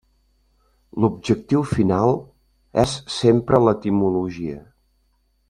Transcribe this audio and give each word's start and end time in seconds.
L'objectiu 1.03 1.61
final 1.73 2.15
és 2.85 2.95
sempre 3.19 3.61
l'etimologia. 3.67 4.59